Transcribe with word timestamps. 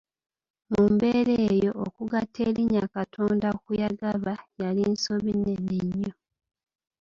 Mu 0.71 0.83
mbeera 0.91 1.35
eyo, 1.53 1.71
okugatta 1.85 2.39
erinnya 2.49 2.83
“Katonda” 2.95 3.47
ku 3.61 3.69
“y’agaba” 3.79 4.33
yali 4.61 4.83
nsobi 4.91 5.31
nnene 5.37 5.75
nnyo. 5.85 6.11